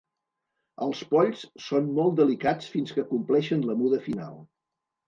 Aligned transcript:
Els 0.85 1.01
polls 1.11 1.43
són 1.67 1.93
molt 1.99 2.17
delicats 2.23 2.73
fins 2.79 2.97
que 2.99 3.07
compleixen 3.13 3.67
la 3.71 3.79
muda 3.85 4.07
final. 4.11 4.43